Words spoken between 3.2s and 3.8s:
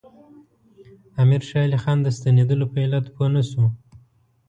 نه شو.